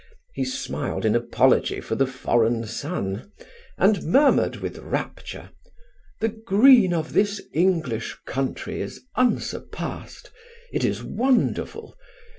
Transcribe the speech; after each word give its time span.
He 0.33 0.45
smiled 0.45 1.05
in 1.05 1.13
apology 1.15 1.79
for 1.79 1.93
the 1.93 2.07
foreign 2.07 2.65
sun, 2.65 3.31
and 3.77 4.01
murmured 4.03 4.55
with 4.55 4.79
rapture: 4.79 5.51
"The 6.21 6.29
green 6.29 6.91
of 6.91 7.13
this 7.13 7.39
English 7.53 8.17
country 8.25 8.81
is 8.81 9.03
unsurpassed. 9.15 10.31
It 10.73 10.83
is 10.83 11.03
wonderful. 11.03 11.95